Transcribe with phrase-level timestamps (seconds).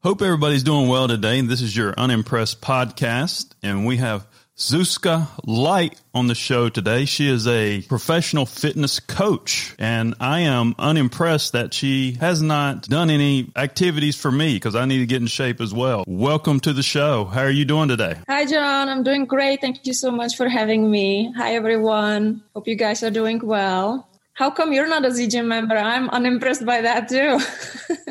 [0.00, 1.40] Hope everybody's doing well today.
[1.40, 7.04] This is your Unimpressed podcast, and we have Zuzka Light on the show today.
[7.04, 13.10] She is a professional fitness coach, and I am unimpressed that she has not done
[13.10, 16.04] any activities for me because I need to get in shape as well.
[16.06, 17.24] Welcome to the show.
[17.24, 18.18] How are you doing today?
[18.28, 18.88] Hi, John.
[18.88, 19.60] I'm doing great.
[19.60, 21.32] Thank you so much for having me.
[21.36, 22.44] Hi, everyone.
[22.54, 24.08] Hope you guys are doing well.
[24.34, 25.76] How come you're not a Gym member?
[25.76, 27.40] I'm unimpressed by that too.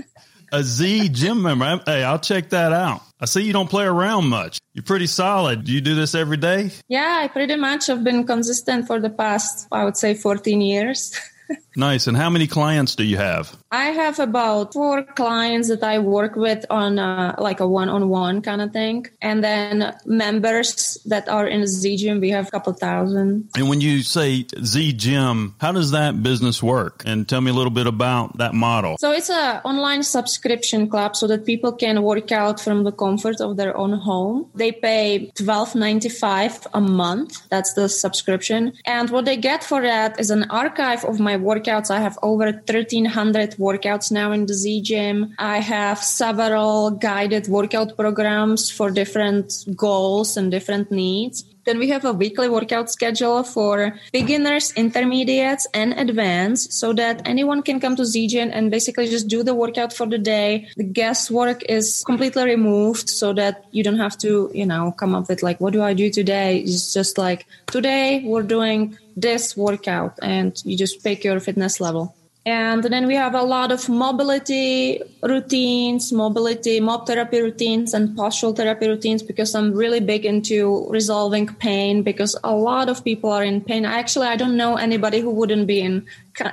[0.52, 1.82] a Z gym member.
[1.86, 3.02] Hey, I'll check that out.
[3.20, 4.60] I see you don't play around much.
[4.74, 5.64] You're pretty solid.
[5.64, 6.72] Do you do this every day?
[6.88, 11.18] Yeah, I pretty much have been consistent for the past, I would say, 14 years.
[11.78, 12.08] nice.
[12.08, 13.56] And how many clients do you have?
[13.72, 18.62] I have about four clients that I work with on a, like a one-on-one kind
[18.62, 22.20] of thing, and then members that are in Z Gym.
[22.20, 23.50] We have a couple thousand.
[23.56, 27.04] And when you say Z Gym, how does that business work?
[27.06, 28.98] And tell me a little bit about that model.
[29.00, 33.42] So it's a online subscription club, so that people can work out from the comfort
[33.42, 34.50] of their own home.
[34.56, 37.48] They pay twelve ninety five a month.
[37.50, 41.36] That's the subscription, and what they get for that is an archive of my
[41.68, 41.92] workouts.
[41.92, 45.36] I have over thirteen hundred workouts now in the Z Gym.
[45.38, 51.44] I have several guided workout programs for different goals and different needs.
[51.68, 57.62] Then we have a weekly workout schedule for beginners, intermediates, and advanced so that anyone
[57.62, 60.70] can come to Z Gym and basically just do the workout for the day.
[60.78, 65.28] The guesswork is completely removed so that you don't have to, you know, come up
[65.28, 66.60] with like, what do I do today?
[66.60, 72.16] It's just like, today we're doing this workout and you just pick your fitness level.
[72.48, 78.56] And then we have a lot of mobility routines, mobility, mob therapy routines, and postural
[78.56, 83.44] therapy routines because I'm really big into resolving pain because a lot of people are
[83.44, 83.84] in pain.
[83.84, 86.06] Actually, I don't know anybody who wouldn't be in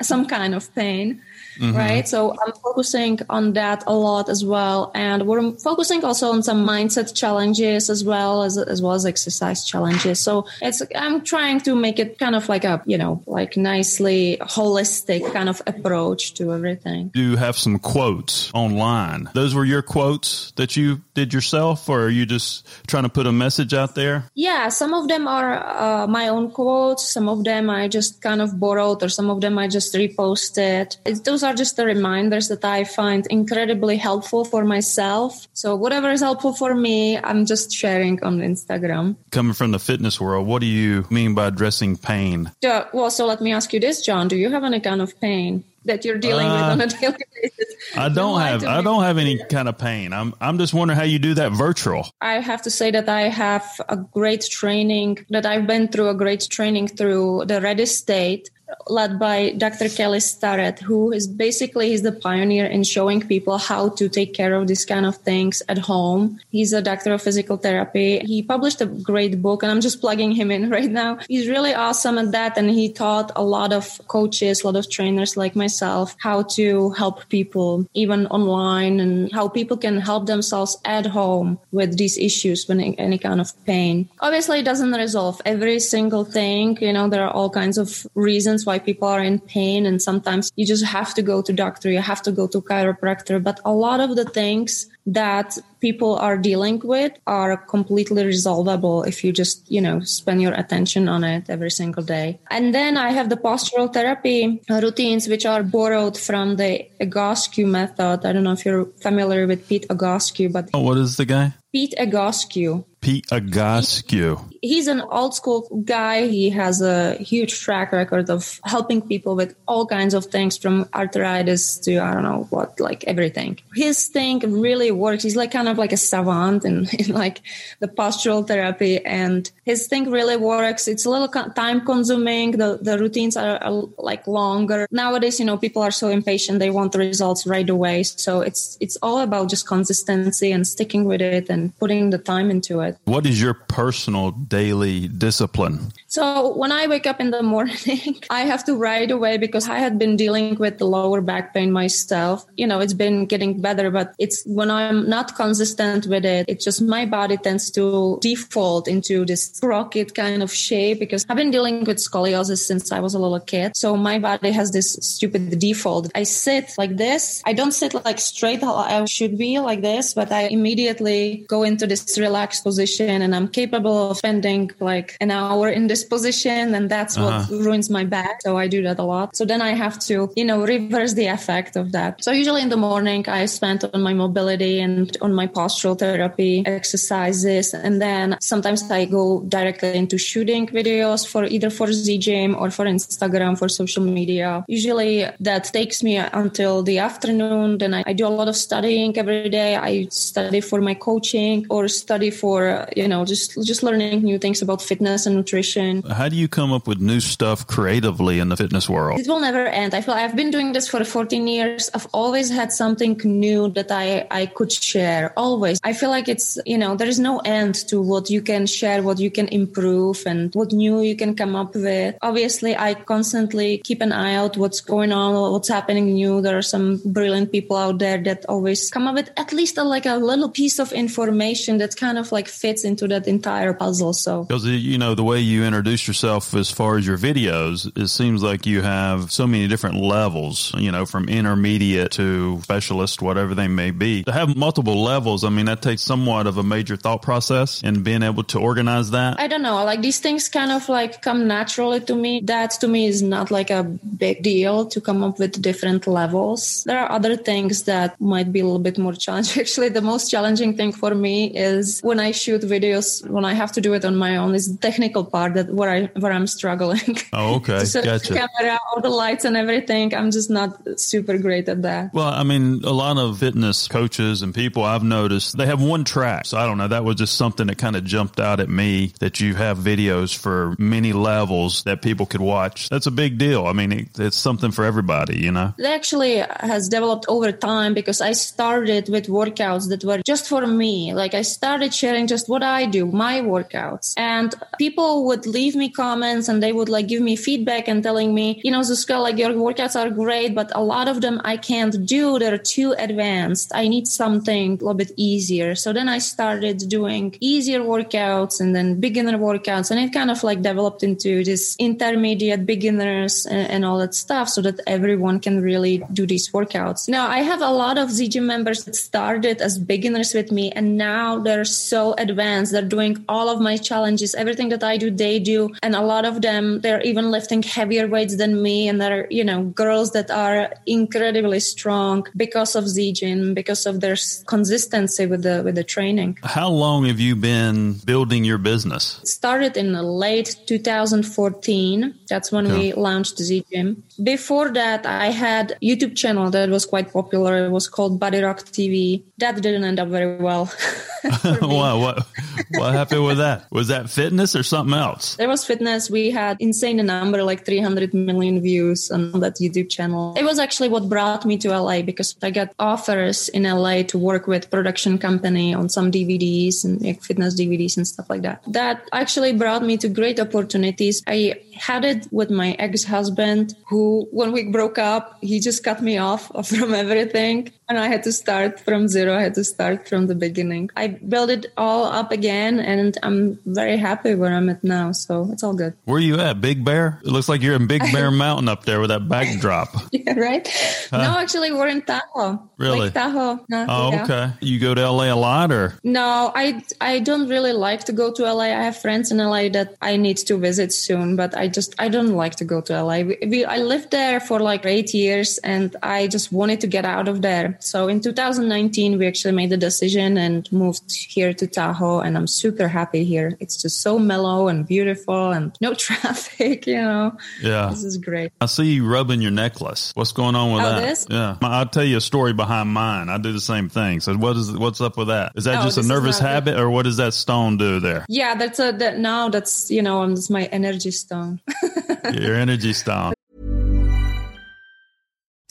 [0.02, 1.22] some kind of pain.
[1.58, 1.76] Mm-hmm.
[1.76, 2.08] right?
[2.08, 6.66] So I'm focusing on that a lot as well, and we're focusing also on some
[6.66, 10.20] mindset challenges as well as as well as exercise challenges.
[10.20, 14.38] So it's I'm trying to make it kind of like a you know like nicely
[14.40, 17.08] holistic kind of approach to everything.
[17.14, 19.28] Do you have some quotes online?
[19.34, 23.26] Those were your quotes that you did yourself, or are you just trying to put
[23.26, 24.24] a message out there?
[24.34, 27.08] Yeah, some of them are uh, my own quotes.
[27.08, 30.96] Some of them I just kind of borrowed, or some of them I just reposted.
[31.04, 35.46] It's, those are just the reminders that I find incredibly helpful for myself.
[35.52, 39.16] So whatever is helpful for me, I'm just sharing on Instagram.
[39.30, 42.50] Coming from the fitness world, what do you mean by addressing pain?
[42.60, 44.28] Yeah, well, so let me ask you this, John.
[44.28, 45.64] Do you have any kind of pain?
[45.84, 47.74] that you're dealing uh, with on a daily basis.
[47.96, 50.12] I don't have I don't have any kind of pain.
[50.12, 52.08] I'm I'm just wondering how you do that virtual.
[52.20, 56.14] I have to say that I have a great training that I've been through a
[56.14, 58.50] great training through the Ready State
[58.88, 59.88] led by Dr.
[59.88, 64.54] Kelly Starrett, who is basically he's the pioneer in showing people how to take care
[64.54, 66.40] of these kind of things at home.
[66.50, 68.20] He's a doctor of physical therapy.
[68.20, 71.18] He published a great book, and I'm just plugging him in right now.
[71.28, 74.90] He's really awesome at that, and he taught a lot of coaches, a lot of
[74.90, 80.76] trainers like myself, how to help people even online, and how people can help themselves
[80.84, 84.08] at home with these issues when any kind of pain.
[84.20, 86.78] Obviously, it doesn't resolve every single thing.
[86.80, 90.50] You know, there are all kinds of reasons why people are in pain and sometimes
[90.56, 93.42] you just have to go to doctor you have to go to chiropractor.
[93.42, 99.22] But a lot of the things that people are dealing with are completely resolvable if
[99.22, 102.40] you just you know spend your attention on it every single day.
[102.50, 108.24] And then i have the postural therapy routines which are borrowed from the egoscue method.
[108.24, 111.52] I don't know if you're familiar with pete egoscue but oh, what is the guy?
[111.72, 114.40] Pete egoscue Pete Egoscue.
[114.62, 116.26] He's an old school guy.
[116.26, 120.88] He has a huge track record of helping people with all kinds of things from
[120.94, 123.60] arthritis to I don't know what, like everything.
[123.74, 125.22] His thing really works.
[125.22, 127.42] He's like kind of like a savant in, in like
[127.80, 130.88] the postural therapy and his thing really works.
[130.88, 132.52] It's a little time consuming.
[132.52, 134.88] The, the routines are, are like longer.
[134.90, 136.58] Nowadays, you know, people are so impatient.
[136.58, 138.04] They want the results right away.
[138.04, 142.50] So it's, it's all about just consistency and sticking with it and putting the time
[142.50, 142.93] into it.
[143.04, 145.92] What is your personal daily discipline?
[146.08, 149.78] So when I wake up in the morning, I have to right away because I
[149.78, 152.44] had been dealing with the lower back pain myself.
[152.56, 156.64] You know, it's been getting better, but it's when I'm not consistent with it, it's
[156.64, 161.50] just my body tends to default into this rocket kind of shape because I've been
[161.50, 163.76] dealing with scoliosis since I was a little kid.
[163.76, 166.10] So my body has this stupid default.
[166.14, 167.42] I sit like this.
[167.44, 171.86] I don't sit like straight I should be like this, but I immediately go into
[171.86, 172.83] this relaxed position
[173.24, 176.74] and I'm capable of spending like an hour in this position.
[176.74, 177.46] And that's uh-huh.
[177.48, 178.42] what ruins my back.
[178.42, 179.36] So I do that a lot.
[179.36, 182.22] So then I have to, you know, reverse the effect of that.
[182.22, 186.62] So usually in the morning, I spend on my mobility and on my postural therapy
[186.66, 187.74] exercises.
[187.74, 192.70] And then sometimes I go directly into shooting videos for either for Z Gym or
[192.70, 194.64] for Instagram for social media.
[194.68, 197.78] Usually that takes me until the afternoon.
[197.78, 199.76] Then I, I do a lot of studying every day.
[199.76, 204.62] I study for my coaching or study for, you know, just, just learning new things
[204.62, 206.02] about fitness and nutrition.
[206.02, 209.20] How do you come up with new stuff creatively in the fitness world?
[209.20, 209.94] It will never end.
[209.94, 211.90] I feel I've been doing this for 14 years.
[211.94, 215.32] I've always had something new that I, I could share.
[215.36, 215.80] Always.
[215.84, 219.02] I feel like it's, you know, there is no end to what you can share,
[219.02, 222.16] what you can improve and what new you can come up with.
[222.22, 226.40] Obviously, I constantly keep an eye out what's going on, what's happening new.
[226.40, 229.84] There are some brilliant people out there that always come up with at least a,
[229.84, 234.14] like a little piece of information that kind of like fits into that entire puzzle.
[234.14, 238.08] So, because you know the way you introduce yourself as far as your videos, it
[238.08, 240.72] seems like you have so many different levels.
[240.78, 244.24] You know, from intermediate to specialist, whatever they may be.
[244.24, 248.02] To have multiple levels, I mean, that takes somewhat of a major thought process and
[248.02, 249.38] being able to organize that.
[249.38, 249.84] I don't know.
[249.84, 252.40] Like these things kind of like come naturally to me.
[252.44, 253.82] That to me is not like a
[254.24, 256.84] big deal to come up with different levels.
[256.84, 259.60] There are other things that might be a little bit more challenging.
[259.60, 263.72] Actually, the most challenging thing for me is when I shoot videos, when I have
[263.72, 266.46] to do it on my own, is the technical part that where I where I'm
[266.46, 267.16] struggling.
[267.32, 267.84] Oh, okay.
[267.94, 268.32] set gotcha.
[268.32, 270.14] the camera, all the lights and everything.
[270.14, 272.14] I'm just not super great at that.
[272.14, 276.04] Well, I mean, a lot of fitness coaches and people I've noticed, they have one
[276.04, 276.46] track.
[276.46, 276.86] So I don't know.
[276.88, 280.36] That was just something that kind of jumped out at me that you have videos
[280.36, 282.88] for many levels that people could watch.
[282.88, 283.66] That's a big deal.
[283.66, 285.74] I mean, it, it's something for everybody, you know?
[285.76, 290.64] It actually has developed over time because I started with workouts that were just for
[290.66, 291.14] me.
[291.14, 294.06] Like I started sharing just what I do, my workouts.
[294.16, 294.50] And
[294.84, 298.46] people would leave me comments and they would like give me feedback and telling me,
[298.64, 301.94] you know, Zuzka, like your workouts are great, but a lot of them I can't
[302.16, 302.24] do.
[302.40, 303.68] They're too advanced.
[303.82, 305.70] I need something a little bit easier.
[305.82, 309.86] So then I started doing easier workouts and then beginner workouts.
[309.90, 314.48] And it kind of like developed into this intermediate beginners and, and all that stuff
[314.48, 317.00] so that everyone can really do these workouts.
[317.16, 320.86] Now I have a lot of ZG members that started as beginners with me and
[320.96, 322.72] now they're so advanced.
[322.72, 324.34] They're doing all of my challenges.
[324.34, 325.70] Everything that I do, they do.
[325.82, 328.88] And a lot of them, they're even lifting heavier weights than me.
[328.88, 334.00] And they're, you know, girls that are incredibly strong because of Z Gym, because of
[334.00, 334.16] their
[334.46, 336.38] consistency with the, with the training.
[336.42, 339.20] How long have you been building your business?
[339.22, 342.14] It started in late 2014.
[342.28, 342.78] That's when yeah.
[342.78, 344.02] we launched Z Gym.
[344.22, 347.66] Before that, I had YouTube channel that was quite popular.
[347.66, 349.24] It was called Body Rock TV.
[349.38, 350.66] That didn't end up very well.
[351.42, 352.26] what, what,
[352.74, 353.70] what happened with that?
[353.70, 355.36] Was that fitness or something else?
[355.36, 356.10] There was fitness.
[356.10, 360.34] We had insane number, like 300 million views on that YouTube channel.
[360.36, 364.18] It was actually what brought me to LA because I got offers in LA to
[364.18, 368.62] work with production company on some DVDs and like, fitness DVDs and stuff like that.
[368.66, 371.22] That actually brought me to great opportunities.
[371.26, 376.18] I had it with my ex-husband who, when we broke up, he just cut me
[376.18, 379.36] off from everything and I had to start from zero.
[379.36, 380.90] I had to start from the beginning.
[380.96, 385.12] I built it all up again and I'm very happy where I'm at now.
[385.12, 385.94] So it's all good.
[386.04, 386.60] Where are you at?
[386.60, 387.20] Big Bear?
[387.22, 389.88] It looks like you're in Big Bear Mountain up there with that backdrop.
[390.12, 390.66] yeah, right?
[391.12, 392.62] no, actually, we're in Tahoe.
[392.78, 393.00] Really?
[393.00, 393.60] Lake Tahoe.
[393.72, 394.24] Uh, oh, yeah.
[394.24, 394.52] okay.
[394.60, 395.98] You go to LA a lot or?
[396.02, 398.64] No, I, I don't really like to go to LA.
[398.64, 402.08] I have friends in LA that I need to visit soon, but I just, I
[402.08, 403.20] don't like to go to LA.
[403.20, 407.04] We, we, I lived there for like eight years and I just wanted to get
[407.04, 407.76] out of there.
[407.80, 412.48] So in 2019, we actually made the decision and moved here to Tahoe, and I'm
[412.48, 413.56] super happy here.
[413.60, 417.36] It's just so mellow and beautiful and no traffic, you know.
[417.62, 417.90] Yeah.
[417.90, 418.50] This is great.
[418.60, 420.12] I see you rubbing your necklace.
[420.14, 421.00] What's going on with oh, that?
[421.00, 421.26] This?
[421.30, 421.56] Yeah.
[421.62, 423.28] I'll tell you a story behind mine.
[423.28, 424.20] I do the same thing.
[424.20, 425.52] So what is what's up with that?
[425.54, 428.26] Is that oh, just a nervous habit or what does that stone do there?
[428.28, 431.60] Yeah, that's a that now that's you know, um, it's my energy stone.
[432.32, 433.33] your energy stone.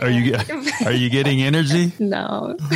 [0.00, 0.34] Are you
[0.84, 1.92] are you getting energy?
[1.98, 2.56] No.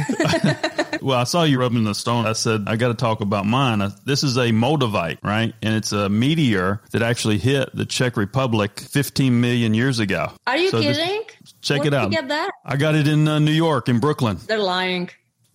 [1.00, 2.26] Well, I saw you rubbing the stone.
[2.26, 3.80] I said I got to talk about mine.
[3.82, 5.52] Uh, This is a moldavite, right?
[5.61, 10.30] And it's a meteor that actually hit the Czech Republic 15 million years ago.
[10.47, 11.23] Are you So this- kidding?
[11.61, 12.04] check Where it did out.
[12.04, 12.52] you get that?
[12.64, 14.38] I got it in uh, New York, in Brooklyn.
[14.47, 15.11] They're lying.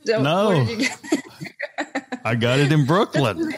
[0.05, 0.49] So No.
[0.49, 1.23] where did you get-
[2.25, 3.53] I got it in Brooklyn.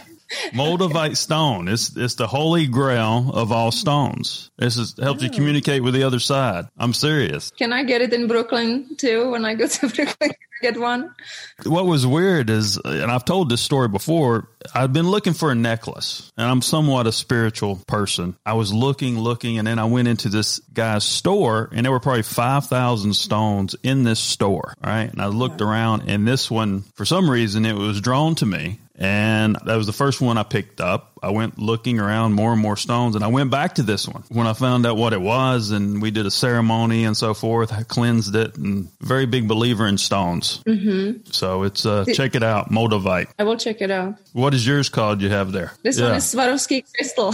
[0.54, 1.68] Moldavite stone.
[1.68, 4.52] It's it's the holy grail of all stones.
[4.58, 5.26] This is helps Oh.
[5.26, 6.66] you communicate with the other side.
[6.78, 7.52] I'm serious.
[7.58, 10.32] Can I get it in Brooklyn too when I go to Brooklyn?
[10.62, 11.16] Get one?
[11.64, 15.56] What was weird is, and I've told this story before, I've been looking for a
[15.56, 18.36] necklace, and I'm somewhat a spiritual person.
[18.46, 22.02] I was looking, looking, and then I went into this guy's store, and there were
[22.02, 25.10] probably 5,000 stones in this store, right?
[25.10, 28.82] And I looked around, and this one, for some reason, it was drawn to me.
[29.00, 31.18] And that was the first one I picked up.
[31.24, 34.26] I went looking around more and more stones, and I went back to this one
[34.28, 37.72] when I found out what it was, and we did a ceremony and so forth.
[37.72, 40.62] I cleansed it, and very big believer in stones.
[40.66, 41.32] Mm-hmm.
[41.32, 43.28] So it's uh, check it out, Moldavite.
[43.40, 44.16] I will check it out.
[44.34, 45.22] What is yours called?
[45.22, 45.72] You have there?
[45.82, 47.34] This one is Swarovski crystal.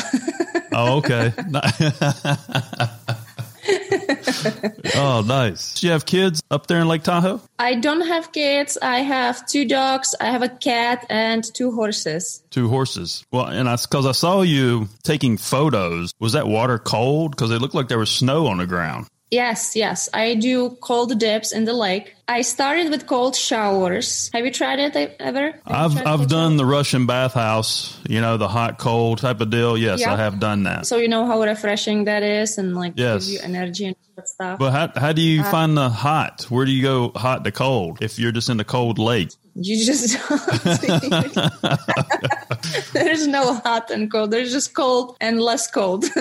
[0.72, 1.34] Oh, okay.
[4.95, 5.79] oh, nice.
[5.79, 7.41] Do you have kids up there in Lake Tahoe?
[7.57, 8.77] I don't have kids.
[8.81, 10.13] I have two dogs.
[10.19, 12.43] I have a cat and two horses.
[12.51, 13.25] Two horses.
[13.31, 16.13] Well, and I because I saw you taking photos.
[16.19, 17.31] Was that water cold?
[17.31, 19.07] Because it looked like there was snow on the ground.
[19.32, 20.08] Yes, yes.
[20.13, 22.13] I do cold dips in the lake.
[22.27, 24.29] I started with cold showers.
[24.34, 25.51] Have you tried it ever?
[25.67, 26.58] Have I've I've done shower?
[26.58, 28.00] the Russian bathhouse.
[28.08, 29.77] You know, the hot cold type of deal.
[29.77, 30.13] Yes, Yeah.
[30.13, 30.86] I have done that.
[30.86, 33.25] So you know how refreshing that is and like Yes.
[33.25, 34.60] gives you energy and stuff.
[34.60, 36.46] But how how do you uh, find the hot?
[36.50, 39.32] Where do you go hot to cold if you're just in the cold lake?
[39.55, 40.17] You just
[42.93, 44.31] There's no hot and cold.
[44.31, 46.05] There's just cold and less cold.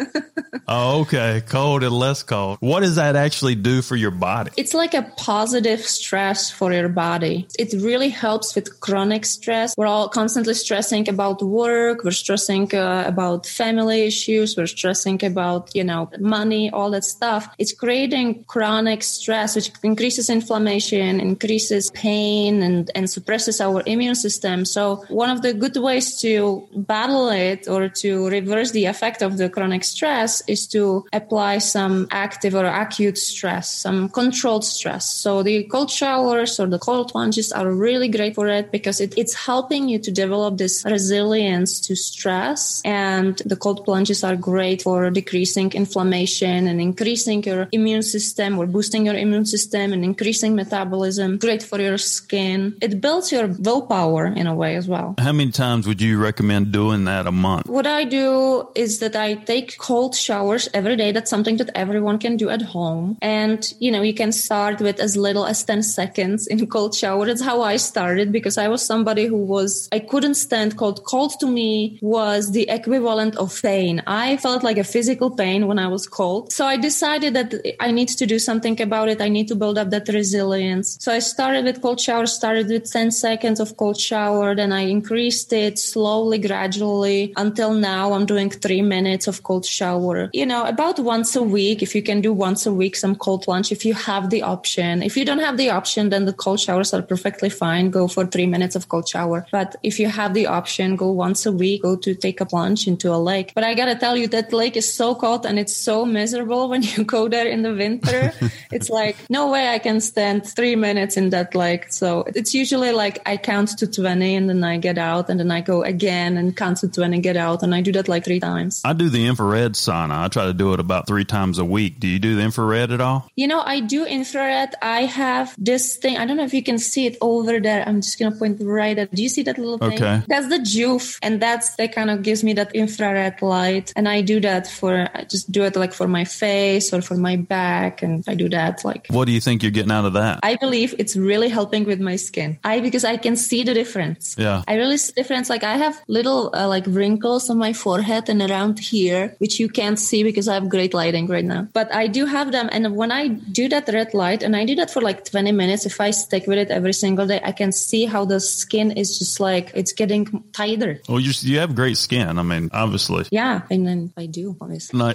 [0.66, 1.42] Oh, okay.
[1.46, 2.56] Cold and less cold.
[2.60, 4.50] What does that actually do for your body?
[4.56, 7.46] it's like a positive stress for your body.
[7.58, 9.74] It really helps with chronic stress.
[9.76, 12.04] We're all constantly stressing about work.
[12.04, 14.56] We're stressing uh, about family issues.
[14.56, 17.48] We're stressing about, you know, money, all that stuff.
[17.58, 24.64] It's creating chronic stress, which increases inflammation, increases pain and, and suppresses our immune system.
[24.64, 26.33] So one of the good ways to
[26.74, 32.06] battle it or to reverse the effect of the chronic stress is to apply some
[32.10, 35.04] active or acute stress, some controlled stress.
[35.12, 39.14] So the cold showers or the cold plunges are really great for it because it,
[39.16, 42.82] it's helping you to develop this resilience to stress.
[42.84, 48.66] And the cold plunges are great for decreasing inflammation and increasing your immune system or
[48.66, 51.38] boosting your immune system and increasing metabolism.
[51.38, 52.76] Great for your skin.
[52.80, 55.14] It builds your willpower in a way as well.
[55.18, 57.68] How many times would you recommend doing that a month?
[57.68, 61.12] What I do is that I take cold showers every day.
[61.12, 63.18] That's something that everyone can do at home.
[63.22, 67.26] And, you know, you can start with as little as 10 seconds in cold shower.
[67.26, 71.04] That's how I started because I was somebody who was, I couldn't stand cold.
[71.04, 74.02] Cold to me was the equivalent of pain.
[74.06, 76.52] I felt like a physical pain when I was cold.
[76.52, 77.48] So I decided that
[77.80, 79.20] I need to do something about it.
[79.20, 80.96] I need to build up that resilience.
[81.04, 84.54] So I started with cold shower, started with 10 seconds of cold shower.
[84.54, 90.30] Then I increased it slowly, gradually until now I'm doing three minutes of cold shower.
[90.32, 93.42] You know, about once a week, if you can do once a week, some cold
[93.42, 95.02] plunge, if you have the option.
[95.02, 97.90] If you don't have the option, then the cold showers are perfectly fine.
[97.90, 99.46] Go for three minutes of cold shower.
[99.50, 102.86] But if you have the option, go once a week, go to take a plunge
[102.86, 103.52] into a lake.
[103.54, 106.82] But I gotta tell you, that lake is so cold and it's so miserable when
[106.82, 108.32] you go there in the winter.
[108.72, 111.92] it's like, no way I can stand three minutes in that lake.
[111.92, 115.50] So it's usually like I count to 20 and then I get out and then
[115.50, 117.62] I go again and count to 20, get out.
[117.62, 118.82] And I do that like three times.
[118.84, 120.24] I do the infrared sauna.
[120.24, 122.00] I try to do it about three times a week.
[122.00, 123.30] Do you do the infrared at all?
[123.36, 124.74] You know, I do infrared.
[124.82, 126.16] I have this thing.
[126.16, 127.86] I don't know if you can see it over there.
[127.86, 129.14] I'm just going to point right at.
[129.14, 129.94] Do you see that little thing?
[129.94, 130.22] Okay.
[130.26, 131.18] That's the Joovv.
[131.22, 133.92] And that's, that kind of gives me that infrared light.
[133.96, 137.16] And I do that for, I just do it like for my face or for
[137.16, 138.02] my back.
[138.02, 139.06] And I do that like.
[139.08, 140.40] What do you think you're getting out of that?
[140.42, 142.58] I believe it's really helping with my skin.
[142.64, 144.36] I, because I can see the difference.
[144.38, 144.62] Yeah.
[144.66, 145.48] I really see the difference.
[145.50, 149.68] Like I have little uh, like wrinkles on my forehead and around here, which you
[149.68, 151.68] can't see because I have great lighting right now.
[151.72, 152.68] But I do have them.
[152.72, 155.86] And when I do that red light and I do that for like 20 minutes,
[155.86, 159.18] if I stick with it every single day, I can see how the skin is
[159.18, 161.00] just like, it's getting tighter.
[161.08, 162.38] Well, you you have great skin.
[162.38, 163.24] I mean, obviously.
[163.30, 163.62] Yeah.
[163.70, 165.14] And then I do, obviously.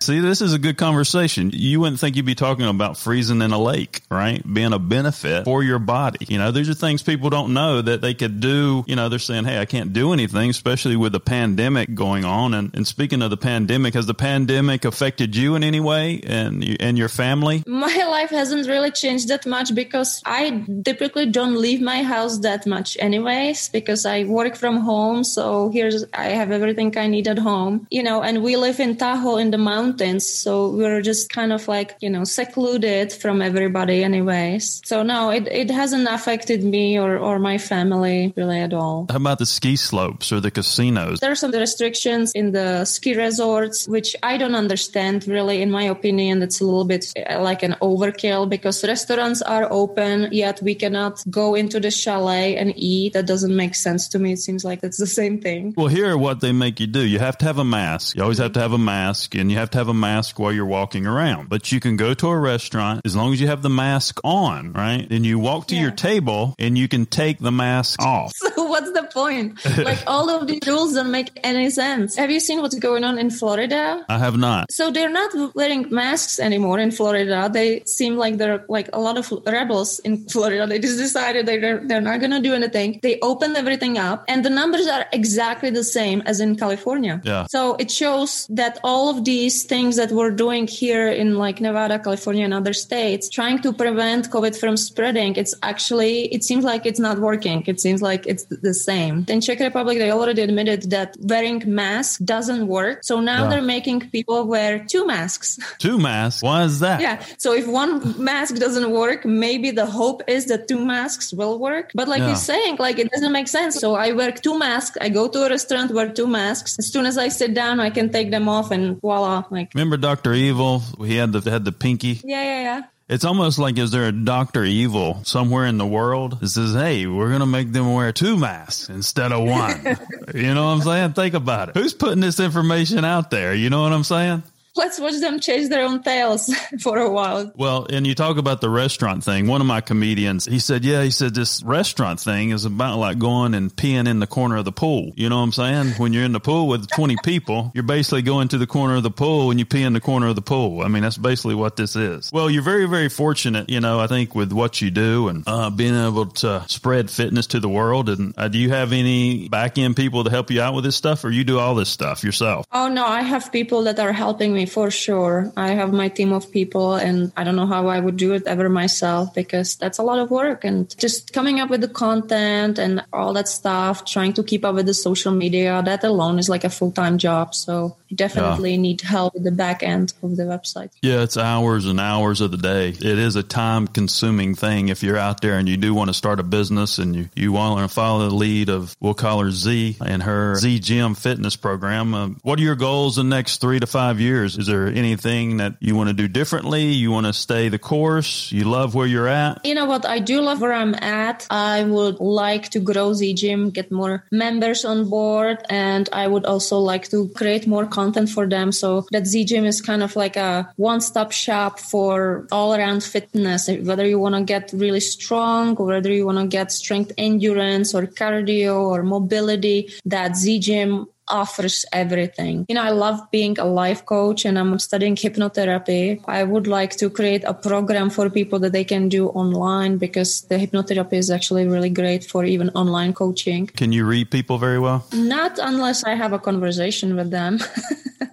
[0.00, 1.50] See, this is a good conversation.
[1.52, 4.42] You wouldn't think you'd be talking about freezing in a lake, right?
[4.52, 6.26] Being a benefit for your body.
[6.28, 8.84] You know, these are things people don't know that they could do.
[8.86, 12.54] You know, they're saying, hey, I can't do anything, especially with the pandemic going on.
[12.54, 16.76] And, and speaking of the pandemic, has the pandemic affected you in any way and,
[16.80, 17.62] and your family?
[17.66, 22.66] My life hasn't really changed that much because I typically don't leave my house that
[22.66, 25.24] much anyways because I work from home.
[25.24, 28.96] So here's, I have everything I need at home, you know, and we live in
[28.96, 30.26] Tahoe in the mountains.
[30.26, 34.80] So we're just kind of like, you know, secluded from everybody anyways.
[34.84, 38.05] So no, it, it hasn't affected me or, or my family
[38.36, 39.06] really at all.
[39.10, 41.20] How about the ski slopes or the casinos?
[41.20, 45.62] There are some restrictions in the ski resorts, which I don't understand really.
[45.62, 50.28] In my opinion, it's a little bit uh, like an overkill because restaurants are open,
[50.32, 53.12] yet we cannot go into the chalet and eat.
[53.14, 54.32] That doesn't make sense to me.
[54.32, 55.74] It seems like it's the same thing.
[55.76, 58.16] Well, here, what they make you do, you have to have a mask.
[58.16, 60.52] You always have to have a mask, and you have to have a mask while
[60.52, 61.48] you're walking around.
[61.48, 64.72] But you can go to a restaurant as long as you have the mask on,
[64.72, 65.06] right?
[65.10, 65.82] And you walk to Yeah.
[65.82, 68.32] your table and you can take the mask off.
[68.42, 68.48] Oh.
[68.56, 69.58] So what's the point?
[69.86, 72.16] Like all of these rules don't make any sense.
[72.16, 74.04] Have you seen what's going on in Florida?
[74.08, 74.72] I have not.
[74.72, 77.50] So they're not wearing masks anymore in Florida.
[77.52, 80.66] They seem like they're like a lot of rebels in Florida.
[80.66, 82.98] They just decided they're they're not going to do anything.
[83.02, 87.20] They opened everything up, and the numbers are exactly the same as in California.
[87.24, 87.46] Yeah.
[87.48, 91.98] So it shows that all of these things that we're doing here in like Nevada,
[91.98, 96.86] California, and other states, trying to prevent COVID from spreading, it's actually it seems like
[96.86, 97.62] it's not working.
[97.66, 99.14] It seems like it's the same.
[99.34, 102.96] In Czech Republic, they already admitted that wearing masks doesn't work.
[103.10, 103.50] So now Yeah.
[103.50, 105.48] they're making people wear two masks.
[105.86, 106.40] Two masks.
[106.46, 106.98] Why is that?
[107.06, 107.16] yeah.
[107.44, 107.92] So if one
[108.32, 111.86] mask doesn't work, maybe the hope is that two masks will work.
[112.00, 112.30] But like Yeah.
[112.30, 113.72] he's saying, like it doesn't make sense.
[113.84, 114.96] So I wear two masks.
[115.06, 116.70] I go to a restaurant, wear two masks.
[116.82, 119.36] As soon as I sit down, I can take them off and voila.
[119.56, 120.72] Like, Remember Doctor Evil?
[121.10, 122.14] He had the had the pinky.
[122.32, 122.80] yeah, yeah, yeah.
[123.08, 127.06] It's almost like is there a Doctor Evil somewhere in the world that says, "Hey,
[127.06, 129.80] we're gonna make them wear two masks instead of one."
[130.34, 131.12] you know what I'm saying?
[131.12, 131.76] Think about it.
[131.76, 133.54] Who's putting this information out there?
[133.54, 134.42] You know what I'm saying?
[134.76, 137.50] Let's watch them chase their own tails for a while.
[137.56, 139.46] Well, and you talk about the restaurant thing.
[139.46, 143.18] One of my comedians, he said, yeah, he said this restaurant thing is about like
[143.18, 145.12] going and peeing in the corner of the pool.
[145.16, 145.86] You know what I'm saying?
[145.96, 149.02] When you're in the pool with 20 people, you're basically going to the corner of
[149.02, 150.82] the pool and you pee in the corner of the pool.
[150.82, 152.30] I mean, that's basically what this is.
[152.30, 155.70] Well, you're very, very fortunate, you know, I think with what you do and uh,
[155.70, 158.10] being able to spread fitness to the world.
[158.10, 160.96] And uh, do you have any back end people to help you out with this
[160.96, 162.66] stuff or you do all this stuff yourself?
[162.72, 165.52] Oh no, I have people that are helping me for sure.
[165.56, 168.46] I have my team of people and I don't know how I would do it
[168.46, 172.78] ever myself because that's a lot of work and just coming up with the content
[172.78, 176.48] and all that stuff, trying to keep up with the social media, that alone is
[176.48, 177.54] like a full-time job.
[177.54, 180.90] So you definitely need help with the back end of the website.
[181.02, 182.88] Yeah, it's hours and hours of the day.
[182.90, 186.14] It is a time consuming thing if you're out there and you do want to
[186.14, 189.50] start a business and you, you want to follow the lead of, we'll call her
[189.50, 192.14] Z and her Z Gym fitness program.
[192.14, 194.55] Uh, what are your goals in the next three to five years?
[194.56, 196.84] Is there anything that you want to do differently?
[196.84, 198.50] You want to stay the course?
[198.52, 199.64] You love where you're at?
[199.64, 200.06] You know what?
[200.06, 201.46] I do love where I'm at.
[201.50, 206.46] I would like to grow Z Gym, get more members on board, and I would
[206.46, 208.72] also like to create more content for them.
[208.72, 213.68] So that Z Gym is kind of like a one-stop shop for all-around fitness.
[213.68, 217.94] Whether you want to get really strong, or whether you want to get strength endurance,
[217.94, 222.66] or cardio, or mobility, that Z Gym offers everything.
[222.68, 226.22] You know, I love being a life coach and I'm studying hypnotherapy.
[226.26, 230.42] I would like to create a program for people that they can do online because
[230.42, 233.66] the hypnotherapy is actually really great for even online coaching.
[233.66, 235.06] Can you read people very well?
[235.12, 237.58] Not unless I have a conversation with them.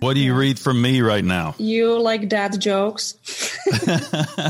[0.04, 1.56] What do you read from me right now?
[1.58, 3.14] you like dad jokes.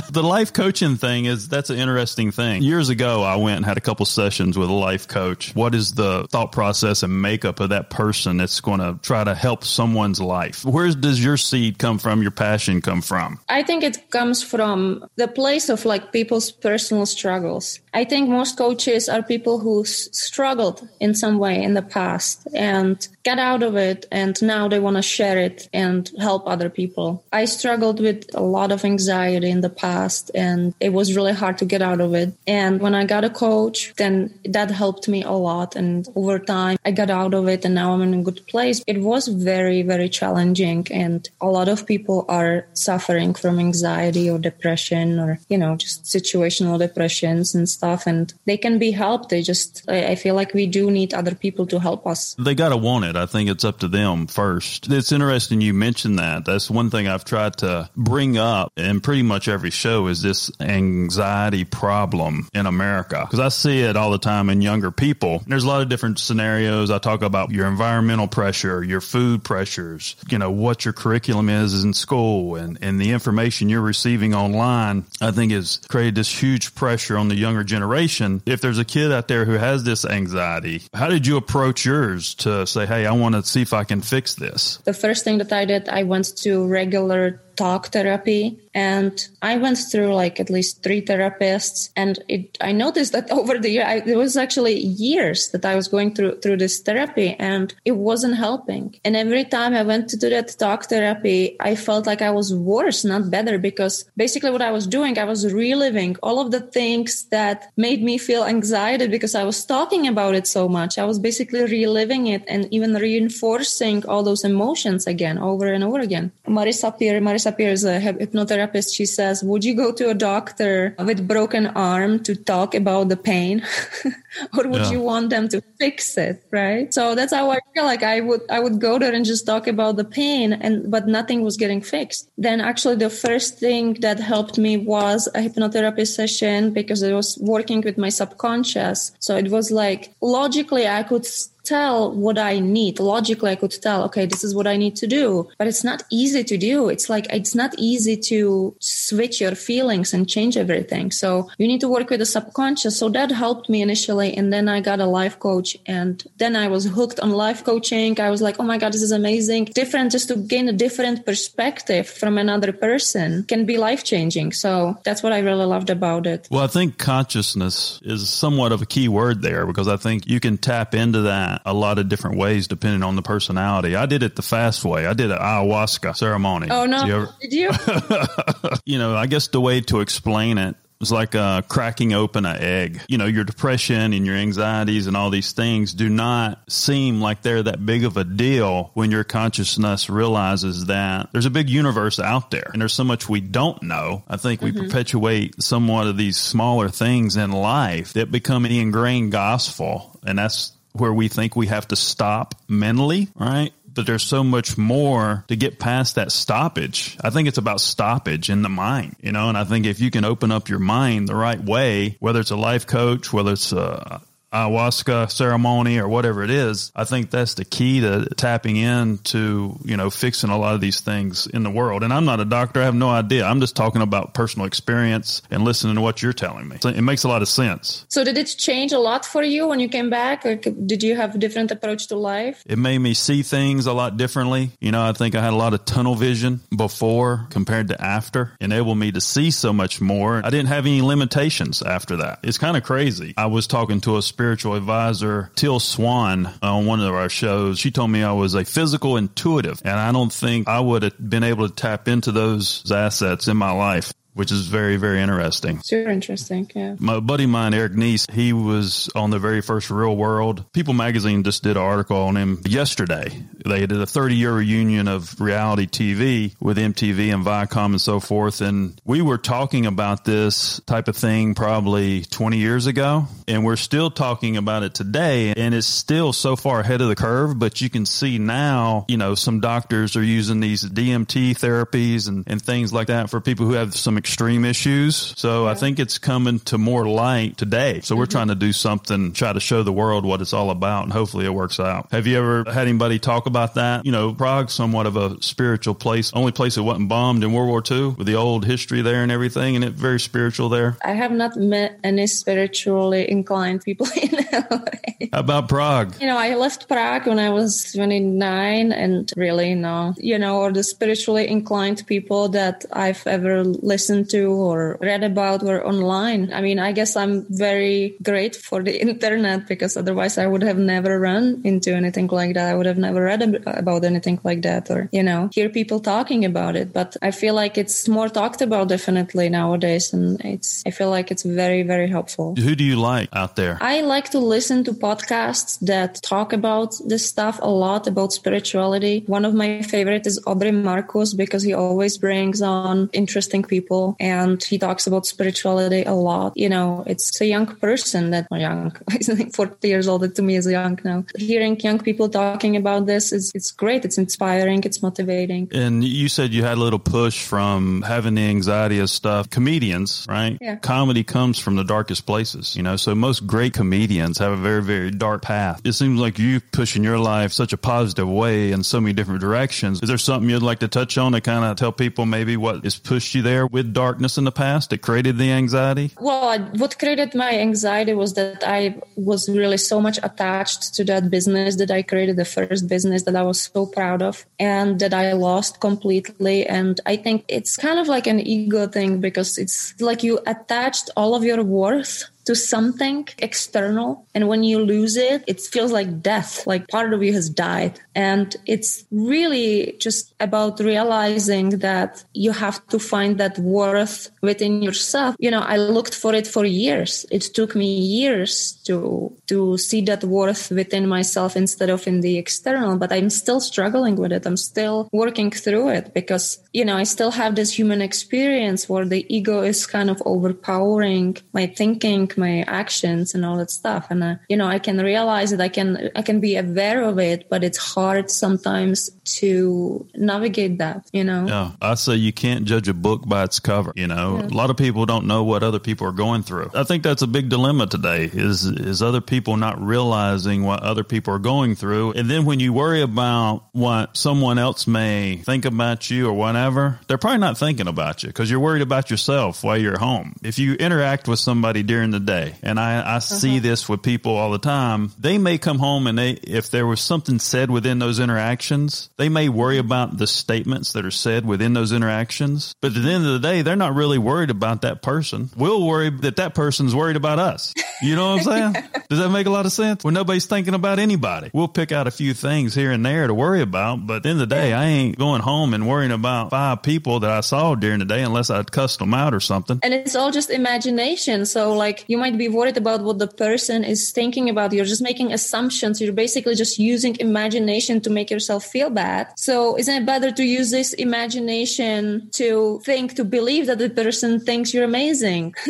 [0.10, 2.64] the life coaching thing is that's an interesting thing.
[2.64, 5.54] Years ago, I went and had a couple sessions with a life coach.
[5.54, 9.36] What is the thought process and makeup of that person that's going to try to
[9.36, 10.65] help someone's life?
[10.65, 12.22] Where does your seed come from?
[12.22, 13.39] Your passion come from?
[13.50, 17.80] I think it comes from the place of like people's personal struggles.
[17.93, 23.08] I think most coaches are people who struggled in some way in the past and
[23.24, 27.24] get out of it and now they want to share it and help other people.
[27.32, 31.58] I struggled with a lot of anxiety in the past and it was really hard
[31.60, 32.34] to get out of it.
[32.48, 35.76] And when I got a coach, then that helped me a lot.
[35.76, 38.84] And over time, I got out of it and now I'm in good place.
[38.88, 40.88] It was very, very challenging.
[40.92, 46.04] And a lot of people are suffering from anxiety or depression or, you know, just
[46.06, 48.08] situational depressions and stuff.
[48.08, 49.30] And they can be helped.
[49.30, 52.36] They just, I, feel like we do need other people to help us.
[52.36, 53.16] They got to want it.
[53.16, 54.92] I think it's up to them first.
[54.92, 56.46] It's interesting you mentioned that.
[56.46, 60.52] That's one thing I've tried to bring up in pretty much every show is this
[60.60, 63.22] anxiety problem in America.
[63.22, 65.44] Because I see it all the time in younger people.
[65.48, 66.92] There's a lot of different scenarios.
[66.92, 67.68] I talk about your
[68.13, 72.99] environmental pressure, your food pressures, you know, what your curriculum is in school and, and
[72.99, 77.63] the information you're receiving online, I think has created this huge pressure on the younger
[77.63, 78.41] generation.
[78.45, 82.36] If there's a kid out there who has this anxiety, how did you approach yours
[82.36, 84.78] to say, hey, I want to see if I can fix this?
[84.86, 89.78] The first thing that I did, I went to regular talk therapy and i went
[89.78, 91.90] through like at least three therapists.
[91.96, 95.76] And it, i noticed that over the year I, it was actually years that i
[95.76, 98.96] was going through through this therapy and it wasn't helping.
[99.06, 102.54] And every time i went to do that talk therapy i felt like i was
[102.54, 106.62] worse not better because basically what i was doing i was reliving all of the
[106.62, 110.98] things that made me feel anxiety because i was talking about it so much.
[110.98, 116.00] I was basically reliving it and even reinforcing all those emotions again over and over
[116.00, 116.32] again.
[116.48, 118.62] Marisa peer marisa Peer is a hypnotherapist.
[118.93, 123.17] She says, would you go to a doctor with broken arm to talk about the
[123.17, 123.65] pain?
[124.58, 124.91] or would yeah.
[124.91, 126.43] you want them to fix it?
[126.52, 126.93] Right.
[126.93, 129.67] So that's how I feel like I would, I would go there and just talk
[129.67, 132.30] about the pain and, but nothing was getting fixed.
[132.38, 137.38] Then actually the first thing that helped me was a hypnotherapy session because I was
[137.41, 139.12] working with my subconscious.
[139.19, 141.26] So it was like logically I could
[141.63, 142.99] tell what I need.
[142.99, 145.49] Logically, I could tell, okay, this is what I need to do.
[145.58, 146.89] But it's not easy to do.
[146.89, 151.12] It's like, it's not easy to switch your feelings and change everything.
[151.12, 152.97] So you need to work with the subconscious.
[152.97, 154.36] So that helped me initially.
[154.36, 158.19] And then I got a life coach and then I was hooked on life coaching.
[158.19, 159.65] I was like, oh my God, this is amazing.
[159.65, 164.52] Different, just to gain a different perspective from another person can be life changing.
[164.52, 166.47] So that's what I really loved about it.
[166.52, 170.39] Well, I think consciousness is somewhat of a key word there because I think you
[170.39, 173.96] can tap into that a lot of different ways depending on the personality.
[173.96, 175.06] I did it the fast way.
[175.06, 176.68] I did an ayahuasca ceremony.
[176.70, 177.00] Oh no!
[177.00, 177.16] Did you?
[177.16, 178.70] Ever- did you?
[178.86, 182.56] you know, I guess the way to explain it was like uh, cracking open an
[182.62, 183.02] egg.
[183.10, 187.42] You know, your depression and your anxieties and all these things do not seem like
[187.42, 192.22] they're that big of a deal when your consciousness realizes that there's a big universe
[192.22, 194.24] out there and there's so much we don't know.
[194.30, 194.86] I think we mm-hmm.
[194.86, 200.18] perpetuate somewhat of these smaller things in life that become ingrained gospel.
[200.26, 203.72] And that's where we think we have to stop mentally, right?
[203.92, 207.18] But there's so much more to get past that stoppage.
[207.22, 210.10] I think it's about stoppage in the mind, you know, and I think if you
[210.10, 213.72] can open up your mind the right way, whether it's a life coach, whether it's
[213.72, 214.22] a
[214.54, 219.98] ayahuasca ceremony or whatever it is, I think that's the key to tapping into, you
[219.98, 222.04] know, fixing a lot of these things in the world.
[222.04, 222.82] And I'm not a doctor.
[222.82, 223.46] I have no idea.
[223.46, 226.78] I'm just talking about personal experience and listening to what you're telling me.
[226.82, 228.06] So it makes a lot of sense.
[228.10, 230.46] So did it change a lot for you when you came back?
[230.46, 232.63] Or did you have a different approach to life?
[232.66, 234.72] It made me see things a lot differently.
[234.80, 238.54] You know, I think I had a lot of tunnel vision before compared to after,
[238.60, 240.42] enabled me to see so much more.
[240.46, 242.39] I didn't have any limitations after that.
[242.44, 243.34] It's kind of crazy.
[243.38, 247.30] I was talking to a spirit spiritual advisor, Till Swan, uh, on one of our
[247.30, 247.80] shows.
[247.80, 251.30] She told me I was a physical intuitive, and I don't think I would have
[251.30, 255.80] been able to tap into those assets in my life which is very, very interesting.
[255.84, 256.96] Super interesting, yeah.
[257.00, 260.65] My buddy of mine, Eric Nies, he was on the very first Real World.
[260.74, 263.28] People magazine just did an article on him yesterday.
[263.65, 268.19] They did a 30 year reunion of reality TV with MTV and Viacom and so
[268.19, 268.62] forth.
[268.62, 273.28] And we were talking about this type of thing probably 20 years ago.
[273.48, 275.54] And we're still talking about it today.
[275.56, 277.58] And it's still so far ahead of the curve.
[277.60, 282.43] But you can see now, you know, some doctors are using these DMT therapies and,
[282.48, 285.34] and things like that for people who have some extreme issues.
[285.36, 288.00] So I think it's coming to more light today.
[288.00, 288.32] So we're mm-hmm.
[288.32, 291.44] trying to do something, try to show the world what it's all about, and hopefully
[291.46, 292.08] it works out.
[292.12, 294.06] Have you ever had anybody talk about that?
[294.06, 297.68] You know, Prague's somewhat of a spiritual place, only place that wasn't bombed in World
[297.68, 300.96] War II with the old history there and everything, and it's very spiritual there.
[301.04, 305.28] I have not met any spiritually inclined people in LA.
[305.34, 306.16] How about Prague?
[306.22, 310.72] You know, I left Prague when I was 29 and really no, you know, or
[310.72, 316.54] the spiritually inclined people that I've ever listened to or read about were online.
[316.54, 320.78] I mean, I guess I'm very great for the internet because otherwise I would have
[320.78, 322.69] never run into anything like that.
[322.69, 326.45] I would have never read about anything like that or, you know, hear people talking
[326.45, 326.93] about it.
[326.93, 330.13] But I feel like it's more talked about definitely nowadays.
[330.13, 332.56] And it's, I feel like it's very, very helpful.
[332.56, 333.78] Who do you like out there?
[333.82, 339.23] I like to listen to podcasts that talk about this stuff a lot about spirituality.
[339.28, 344.63] One of my favorite is Aubrey Marcus because he always brings on interesting people and
[344.63, 346.54] he talks about spirituality a lot.
[346.56, 350.42] You know, it's a young person that young, he's like 40 years old that to
[350.42, 351.26] me is young now.
[351.38, 354.06] Hearing young people talking about this is it's great.
[354.06, 354.84] It's inspiring.
[354.84, 355.70] It's motivating.
[355.74, 359.50] And you said you had a little push from having the anxiety of stuff.
[359.50, 360.58] Comedians, right?
[360.62, 360.76] Yeah.
[360.78, 362.96] Comedy comes from the darkest places, you know.
[362.96, 365.82] So most great comedians have a very, very dark path.
[365.84, 369.42] It seems like you pushing your life such a positive way in so many different
[369.42, 370.02] directions.
[370.02, 372.84] Is there something you'd like to touch on to kind of tell people maybe what
[372.84, 376.12] has pushed you there with darkness in the past that created the anxiety?
[376.20, 381.04] Well, I- what created my anxiety was that I was really so much attached to
[381.06, 385.00] that business that I created the first business that I was so proud of and
[385.00, 386.66] that I lost completely.
[386.66, 391.10] And I think it's kind of like an ego thing because it's like you attached
[391.16, 394.26] all of your worth to something external.
[394.36, 398.00] And when you lose it, it feels like death, like part of you has died.
[398.16, 405.36] And it's really just about realizing that you have to find that worth within yourself.
[405.40, 407.26] You know, I looked for it for years.
[407.32, 412.38] It took me years to, to see that worth within myself instead of in the
[412.38, 414.46] external, but I'm still struggling with it.
[414.46, 419.06] I'm still working through it because, you know, I still have this human experience where
[419.06, 424.08] the ego is kind of overpowering my thinking, my actions and all that stuff.
[424.10, 425.62] And, uh, you know, I can realize it.
[425.62, 431.08] I can, I can be aware of it, but it's hard sometimes to navigate that,
[431.12, 431.48] you know?
[431.48, 433.93] Yeah, I say you can't judge a book by its cover.
[433.96, 436.72] You know, a lot of people don't know what other people are going through.
[436.74, 438.30] I think that's a big dilemma today.
[438.34, 442.60] Is is other people not realizing what other people are going through, and then when
[442.60, 447.58] you worry about what someone else may think about you or whatever, they're probably not
[447.58, 450.36] thinking about you because you're worried about yourself while you're home.
[450.43, 453.64] If you interact with somebody during the day, and I, I see uh-huh.
[453.64, 457.02] this with people all the time, they may come home and they if there was
[457.02, 459.86] something said within those interactions, they may worry mm-hmm.
[459.86, 462.74] about the statements that are said within those interactions.
[462.82, 465.50] But at the end of the day, they're not really worried about that person.
[465.56, 467.74] We'll worry that that person's worried about us.
[468.02, 468.90] You know what I'm saying?
[469.10, 470.04] Does that make a lot of sense?
[470.04, 473.34] When nobody's thinking about anybody, we'll pick out a few things here and there to
[473.34, 474.06] worry about.
[474.06, 476.84] But at the end of the day, I ain't going home and worrying about five
[476.84, 479.80] people that I saw during the day unless I'd cussed them out or something.
[479.84, 481.46] And it's all just imagination.
[481.46, 484.71] So, like, you might be worried about what the person is thinking about.
[484.71, 485.99] You're just making assumptions.
[485.99, 489.34] You're basically just using imagination to make yourself feel bad.
[489.36, 494.39] So, isn't it better to use this imagination to think, to believe that the person
[494.39, 495.56] thinks you're amazing?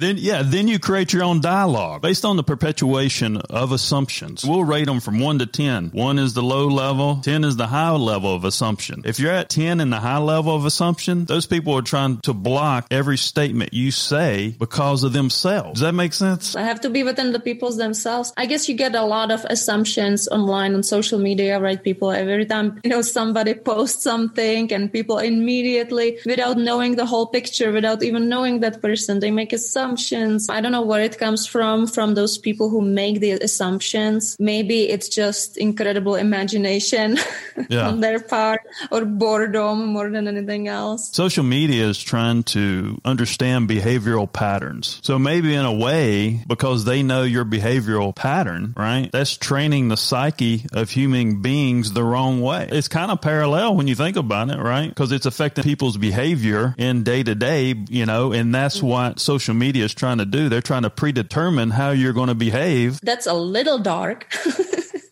[0.00, 4.46] Then, yeah, then you create your own dialogue based on the perpetuation of assumptions.
[4.46, 5.90] We'll rate them from one to 10.
[5.90, 9.02] One is the low level, 10 is the high level of assumption.
[9.04, 12.32] If you're at 10 in the high level of assumption, those people are trying to
[12.32, 15.50] block every statement you say because of themselves.
[15.72, 16.56] Does that make sense?
[16.56, 18.32] I have to be within the peoples themselves.
[18.36, 21.82] I guess you get a lot of assumptions online on social media, right?
[21.82, 27.26] People every time, you know, somebody posts something and people immediately, without knowing the whole
[27.26, 30.48] picture, without even knowing that person, they make assumptions.
[30.48, 34.36] I don't know where it comes from, from those people who make the assumptions.
[34.38, 37.18] Maybe it's just incredible imagination
[37.68, 37.88] Yeah.
[37.88, 41.10] on their part or boredom more than anything else.
[41.14, 44.98] Social media is trying to understand behavioral patterns.
[45.02, 49.10] So maybe in a way, because they know your behavioral pattern, right?
[49.12, 52.68] That's training the psyche of human beings the wrong way.
[52.70, 54.88] It's kind of parallel when you think about it, right?
[54.88, 58.86] Because it's affecting people's behavior in day to day, you know, and that's mm-hmm.
[58.86, 60.48] what social media is trying to do.
[60.48, 63.00] They're trying to predetermine how you're going to behave.
[63.02, 64.26] That's a little dark.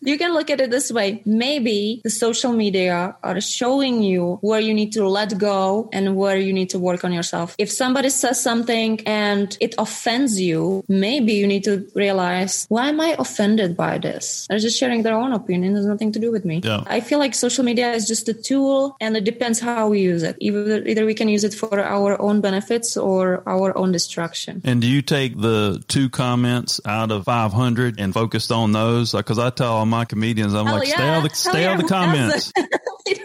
[0.09, 1.21] you can look at it this way.
[1.25, 6.37] Maybe the social media are showing you where you need to let go and where
[6.37, 7.55] you need to work on yourself.
[7.57, 12.99] If somebody says something and it offends you, maybe you need to realize, why am
[12.99, 14.47] I offended by this?
[14.49, 15.73] They're just sharing their own opinion.
[15.73, 16.61] It has nothing to do with me.
[16.63, 16.83] Yeah.
[16.87, 20.23] I feel like social media is just a tool and it depends how we use
[20.23, 20.37] it.
[20.39, 24.61] Either, either we can use it for our own benefits or our own destruction.
[24.65, 29.11] And do you take the two comments out of 500 and focused on those?
[29.11, 31.17] Because I tell all my comedians, I'm Hell like, stay yeah.
[31.17, 31.71] out the, Hell stay yeah.
[31.71, 32.45] out the comments.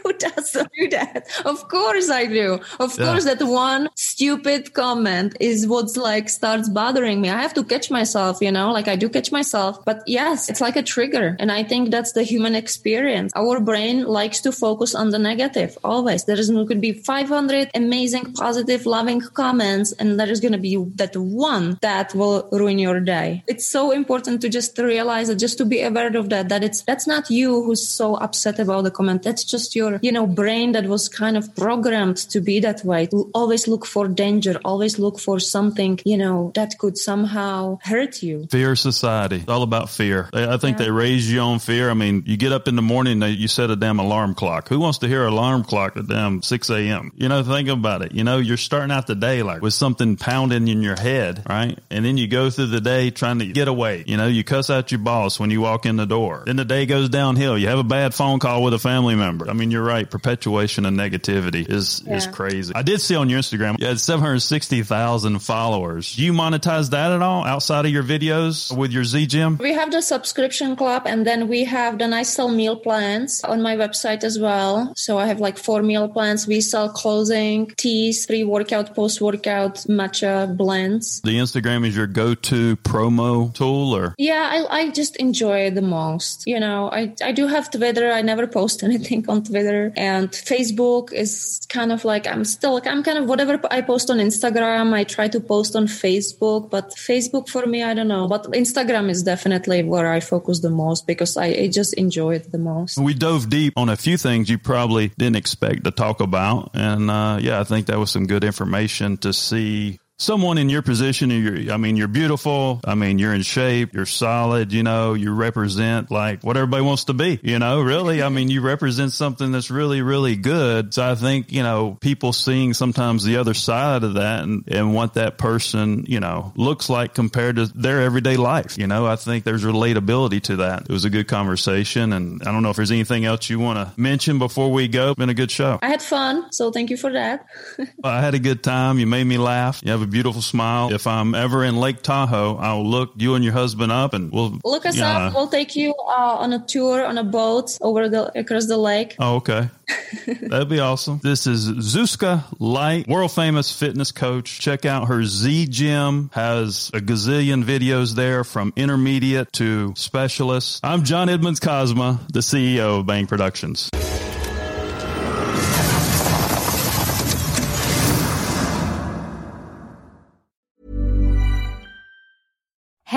[0.02, 1.26] Who doesn't do that?
[1.44, 2.48] Of course I do.
[2.84, 3.04] Of Yeah.
[3.06, 7.28] course that one stupid comment is what's like starts bothering me.
[7.28, 9.72] I have to catch myself, you know, like I do catch myself.
[9.84, 11.28] But yes, it's like a trigger.
[11.40, 13.32] And I think that's the human experience.
[13.36, 16.24] Our brain likes to focus on the negative always.
[16.24, 20.74] There is could be 500 amazing, positive, loving comments, and there is going to be
[21.02, 23.42] that one that will ruin your day.
[23.52, 26.82] It's so important to just realize that, just to be aware of that, that it's
[26.82, 29.24] that's not you who's so upset about the comment.
[29.24, 33.06] That's just your, you know, brain that was kind of programmed to be that way.
[33.06, 38.22] To always look for danger, always look for something, you know, that could somehow hurt
[38.22, 38.46] you.
[38.50, 39.36] Fear society.
[39.36, 40.30] It's all about fear.
[40.32, 41.90] I think they raise you on fear.
[41.90, 44.68] I mean, you get up in the morning, you set a damn alarm clock.
[44.68, 47.10] Who wants to hear an alarm clock at damn 6 a.m.?
[47.16, 48.12] You know, think about it.
[48.12, 51.76] You know, you're starting out the day like with something pounding in your head, right?
[51.90, 54.04] And then you go through the day trying to get away.
[54.06, 56.43] You know, you cuss out your boss when you walk in the door.
[56.44, 57.56] Then the day goes downhill.
[57.56, 59.48] You have a bad phone call with a family member.
[59.48, 60.08] I mean, you're right.
[60.08, 62.74] Perpetuation of negativity is, is crazy.
[62.74, 66.14] I did see on your Instagram, you had 760,000 followers.
[66.16, 69.58] Do you monetize that at all outside of your videos with your Z Gym?
[69.58, 73.62] We have the subscription club and then we have the nice sell meal plans on
[73.62, 74.92] my website as well.
[74.96, 76.46] So I have like four meal plans.
[76.46, 81.20] We sell clothing, teas, pre workout, post workout, matcha blends.
[81.22, 84.14] The Instagram is your go-to promo tool or?
[84.18, 86.33] Yeah, I, I just enjoy it the most.
[86.46, 88.10] You know, I, I do have Twitter.
[88.10, 89.92] I never post anything on Twitter.
[89.96, 94.10] And Facebook is kind of like, I'm still, like I'm kind of whatever I post
[94.10, 96.70] on Instagram, I try to post on Facebook.
[96.70, 98.28] But Facebook for me, I don't know.
[98.28, 102.52] But Instagram is definitely where I focus the most because I, I just enjoy it
[102.52, 102.98] the most.
[102.98, 106.70] We dove deep on a few things you probably didn't expect to talk about.
[106.74, 110.82] And uh, yeah, I think that was some good information to see someone in your
[110.82, 111.30] position.
[111.30, 112.80] You're, I mean, you're beautiful.
[112.84, 113.94] I mean, you're in shape.
[113.94, 114.72] You're solid.
[114.72, 118.22] You know, you represent like what everybody wants to be, you know, really.
[118.22, 120.94] I mean, you represent something that's really, really good.
[120.94, 124.94] So I think, you know, people seeing sometimes the other side of that and, and
[124.94, 128.78] what that person, you know, looks like compared to their everyday life.
[128.78, 130.82] You know, I think there's relatability to that.
[130.82, 132.12] It was a good conversation.
[132.12, 135.14] And I don't know if there's anything else you want to mention before we go.
[135.14, 135.78] Been a good show.
[135.82, 137.46] I had fun, so thank you for that.
[138.04, 138.98] I had a good time.
[138.98, 139.80] You made me laugh.
[139.84, 140.94] You have a beautiful smile.
[140.94, 144.60] If I'm ever in Lake Tahoe, I'll look you and your husband up and we'll
[144.62, 145.26] Look us yeah.
[145.26, 145.34] up.
[145.34, 149.16] We'll take you uh, on a tour on a boat over the across the lake.
[149.18, 149.70] Oh, okay.
[150.26, 151.18] That'd be awesome.
[151.20, 154.60] This is Zuzka Light, world famous fitness coach.
[154.60, 156.30] Check out her Z Gym.
[156.32, 160.78] Has a gazillion videos there from intermediate to specialist.
[160.84, 163.90] I'm John Edmonds Cosma, the CEO of Bang Productions.